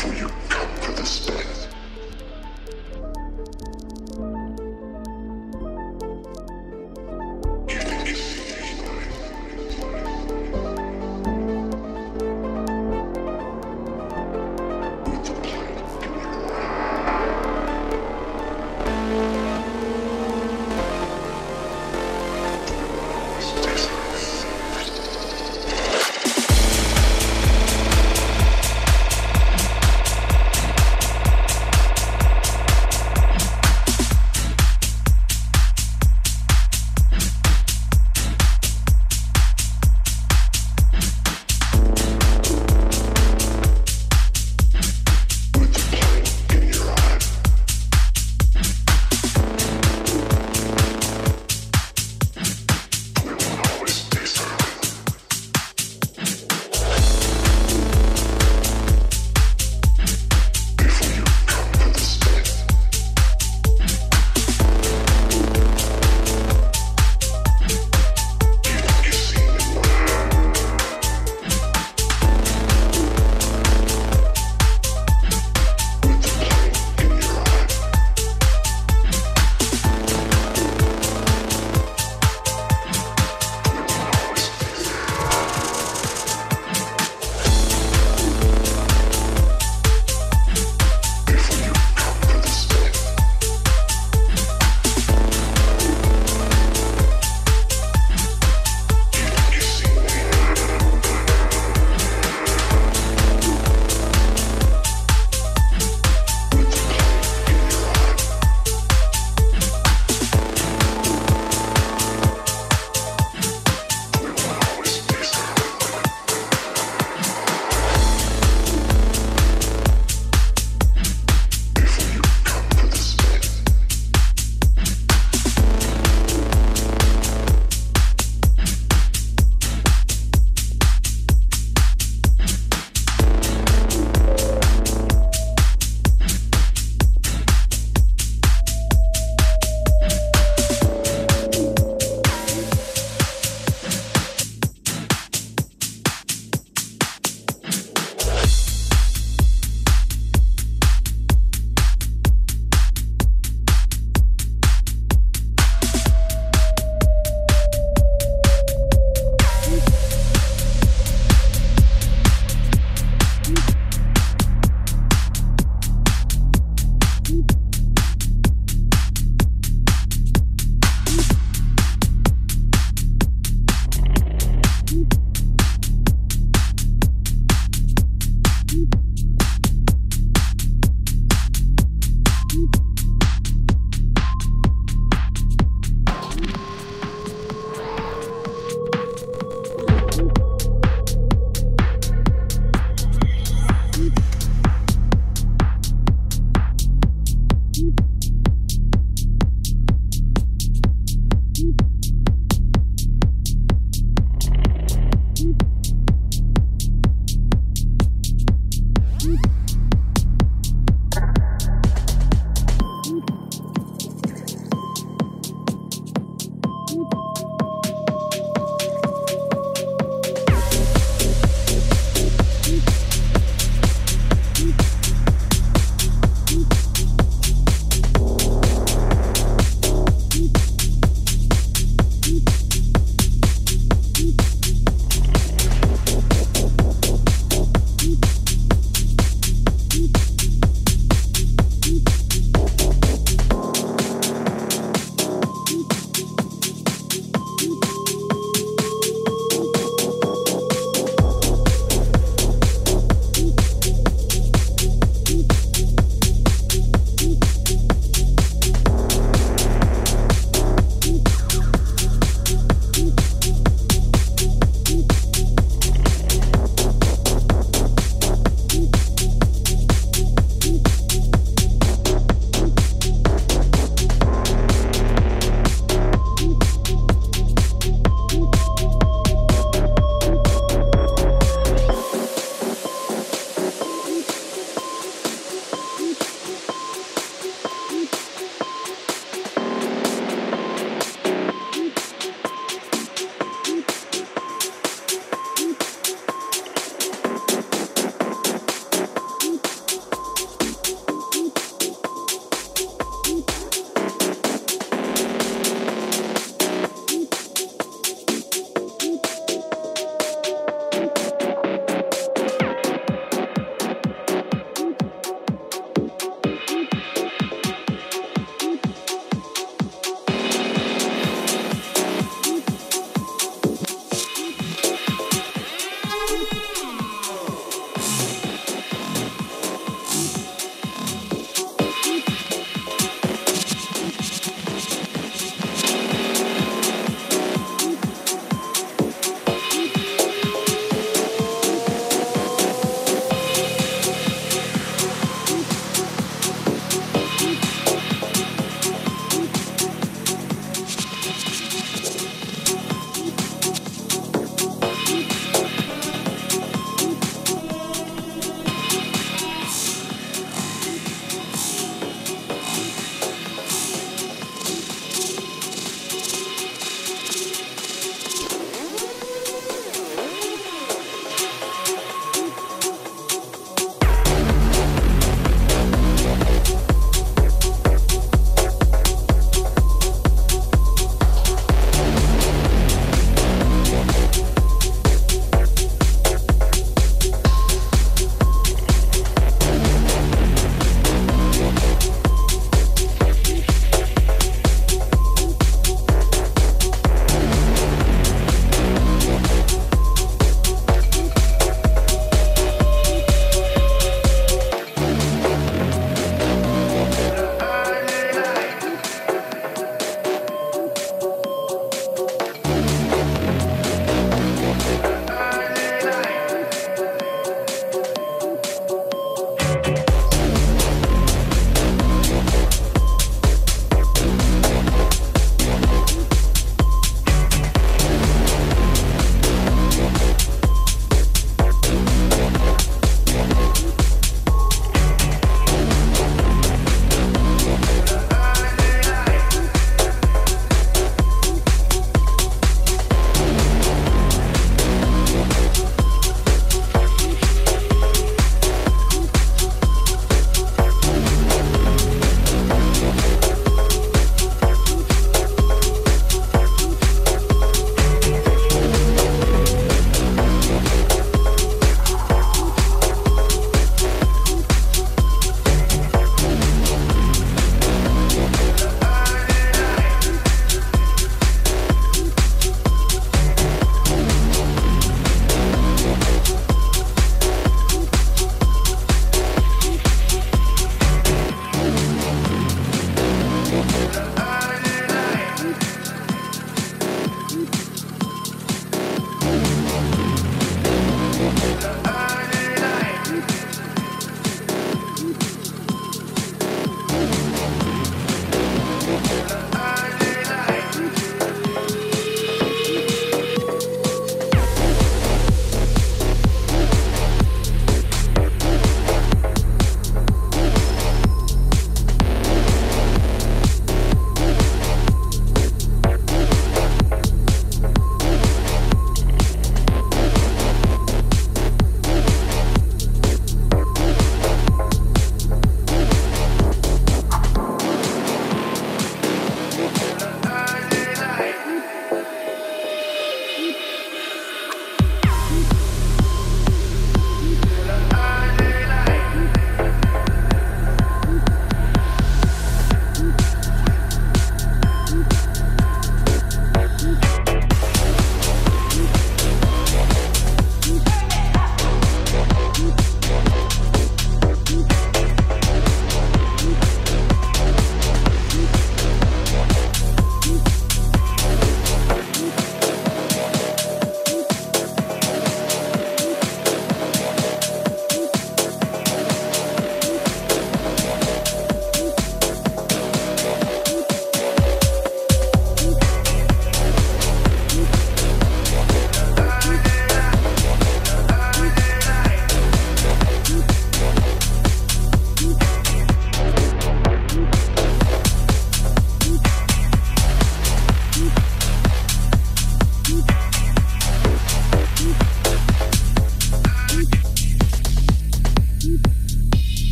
before 0.00 0.14
you 0.14 0.28
come 0.48 0.68
for 0.76 0.92
the 0.92 1.04
spell. 1.04 1.39